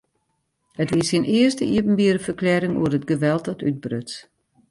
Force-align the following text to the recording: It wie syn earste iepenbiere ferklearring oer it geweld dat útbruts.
It 0.83 0.91
wie 0.93 1.05
syn 1.09 1.27
earste 1.39 1.65
iepenbiere 1.75 2.21
ferklearring 2.27 2.73
oer 2.81 2.93
it 2.97 3.07
geweld 3.11 3.43
dat 3.47 3.63
útbruts. 3.69 4.13